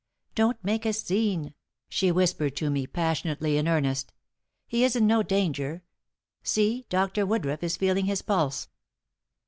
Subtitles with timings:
[0.33, 1.53] "Don't make a scene!"
[1.87, 4.11] she whispered to me, passionately in earnest.
[4.67, 5.83] "He is in no danger.
[6.41, 7.23] See, Dr.
[7.23, 8.67] Woodruff is feeling his pulse."